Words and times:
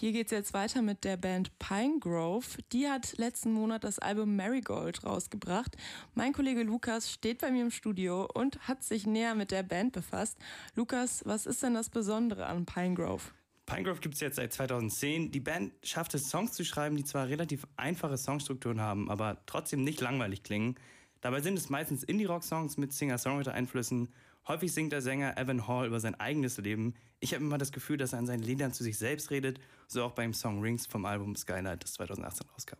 Hier 0.00 0.12
geht 0.12 0.28
es 0.28 0.30
jetzt 0.30 0.54
weiter 0.54 0.80
mit 0.80 1.04
der 1.04 1.18
Band 1.18 1.58
Pinegrove. 1.58 2.56
Die 2.72 2.88
hat 2.88 3.18
letzten 3.18 3.52
Monat 3.52 3.84
das 3.84 3.98
Album 3.98 4.34
Marigold 4.34 5.04
rausgebracht. 5.04 5.76
Mein 6.14 6.32
Kollege 6.32 6.62
Lukas 6.62 7.12
steht 7.12 7.42
bei 7.42 7.50
mir 7.50 7.60
im 7.60 7.70
Studio 7.70 8.26
und 8.32 8.66
hat 8.66 8.82
sich 8.82 9.06
näher 9.06 9.34
mit 9.34 9.50
der 9.50 9.62
Band 9.62 9.92
befasst. 9.92 10.38
Lukas, 10.74 11.20
was 11.26 11.44
ist 11.44 11.62
denn 11.62 11.74
das 11.74 11.90
Besondere 11.90 12.46
an 12.46 12.64
Pinegrove? 12.64 13.30
Pinegrove 13.66 14.00
gibt 14.00 14.14
es 14.14 14.22
jetzt 14.22 14.36
seit 14.36 14.54
2010. 14.54 15.32
Die 15.32 15.40
Band 15.40 15.74
schafft 15.82 16.14
es, 16.14 16.30
Songs 16.30 16.54
zu 16.54 16.64
schreiben, 16.64 16.96
die 16.96 17.04
zwar 17.04 17.28
relativ 17.28 17.66
einfache 17.76 18.16
Songstrukturen 18.16 18.80
haben, 18.80 19.10
aber 19.10 19.42
trotzdem 19.44 19.84
nicht 19.84 20.00
langweilig 20.00 20.42
klingen. 20.42 20.76
Dabei 21.20 21.42
sind 21.42 21.58
es 21.58 21.68
meistens 21.68 22.04
Indie-Rock-Songs 22.04 22.78
mit 22.78 22.94
Singer-Songwriter-Einflüssen. 22.94 24.08
Häufig 24.48 24.72
singt 24.72 24.92
der 24.92 25.02
Sänger 25.02 25.36
Evan 25.36 25.68
Hall 25.68 25.86
über 25.86 26.00
sein 26.00 26.14
eigenes 26.14 26.56
Leben. 26.58 26.94
Ich 27.20 27.34
habe 27.34 27.44
immer 27.44 27.58
das 27.58 27.72
Gefühl, 27.72 27.98
dass 27.98 28.12
er 28.12 28.18
an 28.18 28.26
seinen 28.26 28.42
Liedern 28.42 28.72
zu 28.72 28.82
sich 28.82 28.98
selbst 28.98 29.30
redet, 29.30 29.60
so 29.86 30.02
auch 30.02 30.12
beim 30.12 30.32
Song 30.32 30.60
Rings 30.60 30.86
vom 30.86 31.04
Album 31.04 31.36
Skylight, 31.36 31.84
das 31.84 31.92
2018 31.94 32.46
rauskam. 32.48 32.78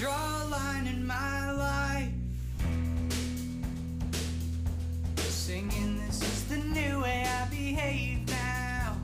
Draw 0.00 0.10
a 0.10 0.44
line 0.48 0.88
in 0.88 1.06
my 1.06 1.52
life. 1.52 2.12
Singing 5.28 6.00
this 6.06 6.22
is 6.22 6.44
the 6.48 6.56
new 6.56 7.02
way 7.02 7.24
I 7.26 7.46
behave 7.50 8.26
now. 8.28 8.96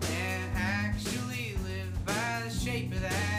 And 0.00 0.56
actually 0.56 1.56
live 1.66 1.92
by 2.06 2.48
the 2.48 2.50
shape 2.50 2.92
of 2.92 3.02
that. 3.02 3.33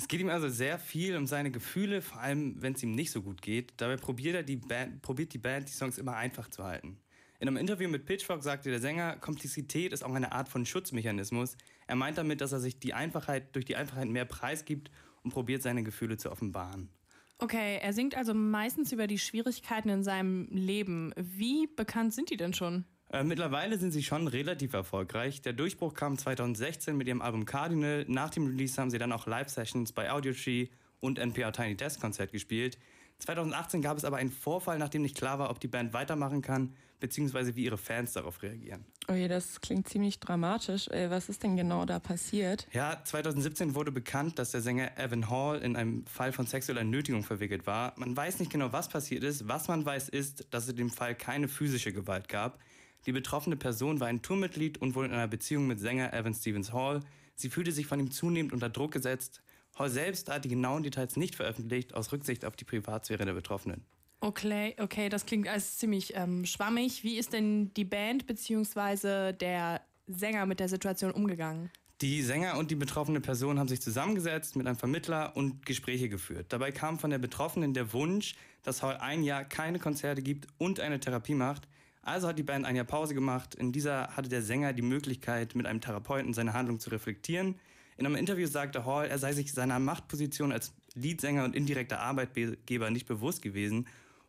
Es 0.00 0.08
geht 0.08 0.22
ihm 0.22 0.30
also 0.30 0.48
sehr 0.48 0.78
viel 0.78 1.14
um 1.14 1.26
seine 1.26 1.50
Gefühle, 1.50 2.00
vor 2.00 2.22
allem 2.22 2.54
wenn 2.62 2.72
es 2.72 2.82
ihm 2.82 2.92
nicht 2.92 3.10
so 3.10 3.20
gut 3.20 3.42
geht. 3.42 3.74
Dabei 3.76 3.96
probiert, 3.96 4.34
er 4.34 4.42
die 4.42 4.56
Band, 4.56 5.02
probiert 5.02 5.34
die 5.34 5.38
Band, 5.38 5.68
die 5.68 5.74
Songs 5.74 5.98
immer 5.98 6.16
einfach 6.16 6.48
zu 6.48 6.64
halten. 6.64 6.98
In 7.38 7.46
einem 7.46 7.58
Interview 7.58 7.86
mit 7.86 8.06
Pitchfork 8.06 8.42
sagte 8.42 8.70
der 8.70 8.80
Sänger, 8.80 9.16
Komplexität 9.16 9.92
ist 9.92 10.02
auch 10.02 10.14
eine 10.14 10.32
Art 10.32 10.48
von 10.48 10.64
Schutzmechanismus. 10.64 11.54
Er 11.86 11.96
meint 11.96 12.16
damit, 12.16 12.40
dass 12.40 12.52
er 12.52 12.60
sich 12.60 12.80
die 12.80 12.94
Einfachheit 12.94 13.54
durch 13.54 13.66
die 13.66 13.76
Einfachheit 13.76 14.08
mehr 14.08 14.24
preisgibt 14.24 14.90
und 15.22 15.34
probiert, 15.34 15.60
seine 15.60 15.82
Gefühle 15.82 16.16
zu 16.16 16.32
offenbaren. 16.32 16.88
Okay, 17.36 17.78
er 17.82 17.92
singt 17.92 18.16
also 18.16 18.32
meistens 18.32 18.92
über 18.92 19.06
die 19.06 19.18
Schwierigkeiten 19.18 19.90
in 19.90 20.02
seinem 20.02 20.48
Leben. 20.50 21.12
Wie 21.18 21.66
bekannt 21.66 22.14
sind 22.14 22.30
die 22.30 22.38
denn 22.38 22.54
schon? 22.54 22.86
Äh, 23.12 23.24
mittlerweile 23.24 23.76
sind 23.78 23.90
sie 23.90 24.04
schon 24.04 24.28
relativ 24.28 24.72
erfolgreich. 24.72 25.42
Der 25.42 25.52
Durchbruch 25.52 25.94
kam 25.94 26.16
2016 26.16 26.96
mit 26.96 27.08
ihrem 27.08 27.22
Album 27.22 27.44
Cardinal. 27.44 28.04
Nach 28.06 28.30
dem 28.30 28.46
Release 28.46 28.80
haben 28.80 28.90
sie 28.90 28.98
dann 28.98 29.12
auch 29.12 29.26
Live-Sessions 29.26 29.92
bei 29.92 30.12
Audiotree 30.12 30.68
und 31.00 31.18
NPR 31.18 31.52
Tiny 31.52 31.76
Desk 31.76 32.00
Konzert 32.00 32.30
gespielt. 32.30 32.78
2018 33.18 33.82
gab 33.82 33.98
es 33.98 34.04
aber 34.04 34.16
einen 34.16 34.30
Vorfall, 34.30 34.78
nachdem 34.78 35.02
nicht 35.02 35.16
klar 35.16 35.38
war, 35.38 35.50
ob 35.50 35.60
die 35.60 35.68
Band 35.68 35.92
weitermachen 35.92 36.40
kann, 36.40 36.74
beziehungsweise 37.00 37.54
wie 37.56 37.64
ihre 37.64 37.76
Fans 37.76 38.12
darauf 38.12 38.42
reagieren. 38.42 38.84
Oh 39.08 39.12
je, 39.12 39.28
das 39.28 39.60
klingt 39.60 39.88
ziemlich 39.88 40.20
dramatisch. 40.20 40.88
Äh, 40.88 41.10
was 41.10 41.28
ist 41.28 41.42
denn 41.42 41.56
genau 41.56 41.84
da 41.84 41.98
passiert? 41.98 42.68
Ja, 42.72 43.02
2017 43.02 43.74
wurde 43.74 43.90
bekannt, 43.90 44.38
dass 44.38 44.52
der 44.52 44.60
Sänger 44.60 44.96
Evan 44.96 45.28
Hall 45.28 45.58
in 45.58 45.76
einem 45.76 46.06
Fall 46.06 46.32
von 46.32 46.46
sexueller 46.46 46.84
Nötigung 46.84 47.24
verwickelt 47.24 47.66
war. 47.66 47.92
Man 47.96 48.16
weiß 48.16 48.38
nicht 48.38 48.52
genau, 48.52 48.72
was 48.72 48.88
passiert 48.88 49.24
ist. 49.24 49.48
Was 49.48 49.66
man 49.66 49.84
weiß, 49.84 50.08
ist, 50.10 50.46
dass 50.50 50.64
es 50.64 50.70
in 50.70 50.76
dem 50.76 50.90
Fall 50.90 51.16
keine 51.16 51.48
physische 51.48 51.92
Gewalt 51.92 52.28
gab. 52.28 52.60
Die 53.06 53.12
betroffene 53.12 53.56
Person 53.56 54.00
war 54.00 54.08
ein 54.08 54.22
Tourmitglied 54.22 54.78
und 54.78 54.94
wohl 54.94 55.06
in 55.06 55.12
einer 55.12 55.28
Beziehung 55.28 55.66
mit 55.66 55.80
Sänger 55.80 56.12
Evan 56.12 56.34
Stevens 56.34 56.72
Hall. 56.72 57.00
Sie 57.34 57.48
fühlte 57.48 57.72
sich 57.72 57.86
von 57.86 57.98
ihm 57.98 58.10
zunehmend 58.10 58.52
unter 58.52 58.68
Druck 58.68 58.92
gesetzt. 58.92 59.42
Hall 59.78 59.88
selbst 59.88 60.28
hat 60.28 60.44
die 60.44 60.48
genauen 60.48 60.82
Details 60.82 61.16
nicht 61.16 61.34
veröffentlicht, 61.34 61.94
aus 61.94 62.12
Rücksicht 62.12 62.44
auf 62.44 62.56
die 62.56 62.64
Privatsphäre 62.64 63.24
der 63.24 63.32
Betroffenen. 63.32 63.84
Okay, 64.20 64.76
okay, 64.78 65.08
das 65.08 65.24
klingt 65.24 65.48
alles 65.48 65.78
ziemlich 65.78 66.14
ähm, 66.14 66.44
schwammig. 66.44 67.02
Wie 67.02 67.16
ist 67.16 67.32
denn 67.32 67.72
die 67.72 67.86
Band 67.86 68.26
bzw. 68.26 69.32
der 69.32 69.80
Sänger 70.06 70.44
mit 70.44 70.60
der 70.60 70.68
Situation 70.68 71.10
umgegangen? 71.12 71.70
Die 72.02 72.22
Sänger 72.22 72.58
und 72.58 72.70
die 72.70 72.76
betroffene 72.76 73.20
Person 73.20 73.58
haben 73.58 73.68
sich 73.68 73.80
zusammengesetzt 73.80 74.56
mit 74.56 74.66
einem 74.66 74.76
Vermittler 74.76 75.36
und 75.36 75.64
Gespräche 75.64 76.08
geführt. 76.10 76.46
Dabei 76.50 76.70
kam 76.72 76.98
von 76.98 77.10
der 77.10 77.18
Betroffenen 77.18 77.72
der 77.72 77.92
Wunsch, 77.94 78.34
dass 78.62 78.82
Hall 78.82 78.98
ein 78.98 79.22
Jahr 79.22 79.44
keine 79.44 79.78
Konzerte 79.78 80.22
gibt 80.22 80.48
und 80.58 80.80
eine 80.80 81.00
Therapie 81.00 81.34
macht. 81.34 81.68
Also 82.10 82.26
hat 82.26 82.40
die 82.40 82.42
Band 82.42 82.66
ein 82.66 82.74
Jahr 82.74 82.84
Pause 82.84 83.14
gemacht. 83.14 83.54
In 83.54 83.70
dieser 83.70 84.08
hatte 84.16 84.28
der 84.28 84.42
Sänger 84.42 84.72
die 84.72 84.82
Möglichkeit, 84.82 85.54
mit 85.54 85.64
einem 85.64 85.80
Therapeuten 85.80 86.34
seine 86.34 86.54
Handlung 86.54 86.80
zu 86.80 86.90
reflektieren. 86.90 87.54
In 87.98 88.04
einem 88.04 88.16
Interview 88.16 88.48
sagte 88.48 88.84
Hall, 88.84 89.06
er 89.06 89.18
sei 89.18 89.32
sich 89.32 89.52
seiner 89.52 89.78
Machtposition 89.78 90.50
als 90.50 90.72
Leadsänger 90.96 91.44
und 91.44 91.54
indirekter 91.54 92.00
Arbeitgeber 92.00 92.90
nicht 92.90 93.06
bewusst 93.06 93.42
gewesen. 93.42 93.86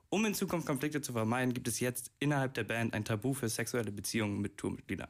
Um 0.09 0.23
in 0.25 0.35
Zukunft 0.35 0.67
Konflikte 0.67 1.01
zu 1.01 1.11
vermeiden, 1.11 1.55
gibt 1.55 1.67
es 1.67 1.79
jetzt 1.79 2.11
innerhalb 2.19 2.53
der 2.53 2.65
Band 2.65 2.93
ein 2.93 3.03
Tabu 3.03 3.33
für 3.33 3.49
sexuelle 3.49 3.91
Beziehungen 3.91 4.41
mit 4.41 4.59
Tourmitgliedern. 4.59 5.09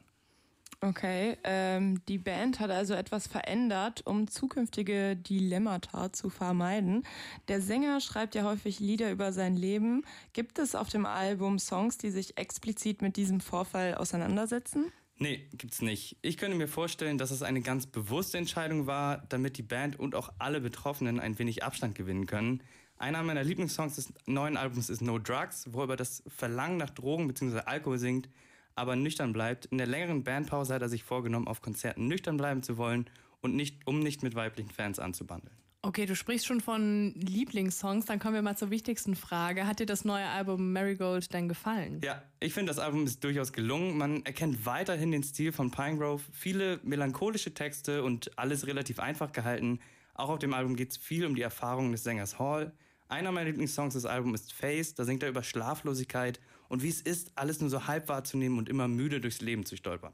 Okay, 0.84 1.38
ähm, 1.44 2.04
die 2.08 2.18
Band 2.18 2.60
hat 2.60 2.72
also 2.72 2.96
etwas 2.96 3.28
verändert, 3.28 4.02
um 4.06 4.28
zukünftige 4.28 5.16
Dilemmata 5.16 6.12
zu 6.12 6.32
vermeiden. 6.32 7.04
Der 7.50 7.62
Sänger 7.62 8.02
schreibt 8.02 8.34
ja 8.34 8.44
häufig 8.44 8.80
Lieder 8.80 9.12
über 9.12 9.32
sein 9.32 9.56
Leben. 9.56 10.04
Gibt 10.34 10.58
es 10.58 10.74
auf 10.74 10.90
dem 10.90 11.06
Album 11.06 11.60
Songs, 11.60 12.00
die 12.00 12.10
sich 12.10 12.36
explizit 12.40 13.04
mit 13.04 13.16
diesem 13.16 13.42
Vorfall 13.42 13.94
auseinandersetzen? 13.94 14.92
Nee, 15.18 15.48
gibt's 15.54 15.84
nicht. 15.84 16.18
Ich 16.24 16.38
könnte 16.38 16.58
mir 16.58 16.68
vorstellen, 16.68 17.20
dass 17.20 17.30
es 17.30 17.44
eine 17.44 17.62
ganz 17.62 17.86
bewusste 17.86 18.40
Entscheidung 18.40 18.88
war, 18.88 19.20
damit 19.30 19.60
die 19.60 19.64
Band 19.64 20.00
und 20.00 20.16
auch 20.16 20.34
alle 20.40 20.62
Betroffenen 20.62 21.20
ein 21.20 21.38
wenig 21.38 21.64
Abstand 21.64 21.94
gewinnen 21.94 22.26
können. 22.26 22.64
Einer 22.98 23.22
meiner 23.22 23.44
Lieblingssongs 23.44 23.98
des 23.98 24.14
neuen 24.26 24.58
Albums 24.58 24.90
ist 24.90 25.04
No 25.04 25.20
Drugs, 25.20 25.66
wo 25.70 25.82
er 25.82 25.84
über 25.84 25.96
das 25.96 26.24
Verlangen 26.26 26.78
nach 26.78 26.90
Drogen 26.90 27.28
bzw. 27.28 27.60
Alkohol 27.66 28.00
singt 28.00 28.30
aber 28.76 28.96
nüchtern 28.96 29.34
bleibt. 29.34 29.66
In 29.66 29.78
der 29.78 29.88
längeren 29.88 30.24
Bandpause 30.24 30.74
hat 30.74 30.82
er 30.82 30.90
sich 30.90 31.04
vorgenommen, 31.04 31.48
auf 31.48 31.62
Konzerten 31.62 32.08
nüchtern 32.08 32.38
bleiben 32.38 32.64
zu 32.64 32.78
wollen 32.78 33.10
und 33.42 33.56
nicht, 33.56 33.86
um 33.86 34.00
nicht 34.00 34.24
mit 34.24 34.36
weiblichen 34.36 34.72
Fans 34.72 35.00
anzubandeln. 35.00 35.56
Okay, 35.84 36.06
du 36.06 36.16
sprichst 36.16 36.46
schon 36.46 36.62
von 36.62 37.12
Lieblingssongs, 37.16 38.06
dann 38.06 38.20
kommen 38.20 38.36
wir 38.36 38.44
mal 38.44 38.56
zur 38.56 38.70
wichtigsten 38.70 39.16
Frage. 39.16 39.66
Hat 39.66 39.80
dir 39.80 39.88
das 39.88 40.06
neue 40.06 40.28
Album 40.28 40.74
Marigold 40.74 41.34
denn 41.34 41.50
gefallen? 41.50 42.02
Ja, 42.04 42.22
ich 42.40 42.54
finde, 42.54 42.70
das 42.70 42.78
Album 42.78 43.06
ist 43.06 43.24
durchaus 43.24 43.52
gelungen. 43.52 43.98
Man 43.98 44.24
erkennt 44.24 44.68
weiterhin 44.68 45.12
den 45.12 45.24
Stil 45.24 45.52
von 45.52 45.72
Pinegrove, 45.72 46.22
viele 46.32 46.80
melancholische 46.84 47.56
Texte 47.56 48.04
und 48.04 48.38
alles 48.38 48.68
relativ 48.68 49.00
einfach 49.00 49.32
gehalten. 49.32 49.80
Auch 50.14 50.30
auf 50.30 50.38
dem 50.38 50.54
Album 50.54 50.76
geht 50.76 50.92
es 50.92 50.98
viel 50.98 51.26
um 51.26 51.34
die 51.34 51.42
Erfahrungen 51.42 51.92
des 51.92 52.04
Sängers 52.04 52.38
Hall. 52.38 52.74
Einer 53.12 53.32
meiner 53.34 53.50
Lieblingssongs 53.50 53.94
des 53.94 54.06
Albums 54.06 54.40
ist 54.40 54.54
Face, 54.54 54.96
da 54.96 55.04
singt 55.04 55.22
er 55.22 55.28
über 55.28 55.44
Schlaflosigkeit 55.44 56.40
und 56.70 56.82
wie 56.82 56.88
es 56.88 57.02
ist, 57.02 57.34
alles 57.36 57.60
nur 57.60 57.70
so 57.70 57.86
halb 57.86 58.08
wahrzunehmen 58.08 58.58
und 58.58 58.70
immer 58.70 58.88
müde 58.88 59.20
durchs 59.20 59.42
Leben 59.42 59.66
zu 59.66 59.76
stolpern. 59.76 60.14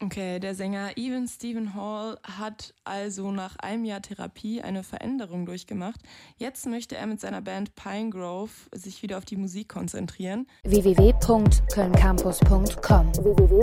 Okay, 0.00 0.40
der 0.40 0.56
Sänger 0.56 0.96
Even 0.96 1.28
Stephen 1.28 1.76
Hall 1.76 2.18
hat 2.24 2.74
also 2.82 3.30
nach 3.30 3.54
einem 3.58 3.84
Jahr 3.84 4.02
Therapie 4.02 4.60
eine 4.60 4.82
Veränderung 4.82 5.46
durchgemacht. 5.46 6.00
Jetzt 6.38 6.66
möchte 6.66 6.96
er 6.96 7.06
mit 7.06 7.20
seiner 7.20 7.40
Band 7.40 7.76
Pinegrove 7.76 8.50
sich 8.74 9.04
wieder 9.04 9.16
auf 9.16 9.24
die 9.24 9.36
Musik 9.36 9.68
konzentrieren. 9.68 10.48
www.kölncampus.com 10.64 13.14
www 13.14 13.62